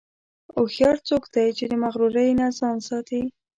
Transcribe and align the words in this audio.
هوښیار 0.55 0.97
څوک 1.07 1.23
دی 1.33 1.47
چې 1.57 1.65
د 1.67 1.73
مغرورۍ 1.83 2.29
نه 2.39 2.47
ځان 2.59 2.77
ساتي. 2.87 3.23